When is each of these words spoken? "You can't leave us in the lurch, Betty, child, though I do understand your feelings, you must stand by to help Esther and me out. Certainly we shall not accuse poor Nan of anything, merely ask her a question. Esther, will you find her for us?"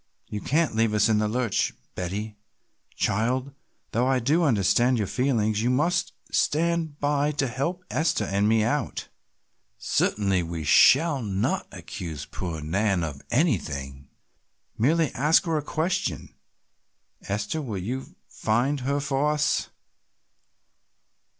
"You 0.25 0.41
can't 0.41 0.75
leave 0.75 0.95
us 0.95 1.09
in 1.09 1.19
the 1.19 1.27
lurch, 1.27 1.73
Betty, 1.93 2.35
child, 2.95 3.53
though 3.91 4.07
I 4.07 4.17
do 4.17 4.41
understand 4.43 4.97
your 4.97 5.05
feelings, 5.05 5.61
you 5.61 5.69
must 5.69 6.13
stand 6.31 6.99
by 6.99 7.31
to 7.33 7.47
help 7.47 7.83
Esther 7.91 8.23
and 8.25 8.49
me 8.49 8.63
out. 8.63 9.09
Certainly 9.77 10.41
we 10.41 10.63
shall 10.63 11.21
not 11.21 11.67
accuse 11.71 12.25
poor 12.25 12.61
Nan 12.61 13.03
of 13.03 13.21
anything, 13.29 14.07
merely 14.75 15.13
ask 15.13 15.45
her 15.45 15.55
a 15.55 15.61
question. 15.61 16.33
Esther, 17.29 17.61
will 17.61 17.77
you 17.77 18.15
find 18.27 18.79
her 18.79 18.99
for 18.99 19.31
us?" 19.31 19.69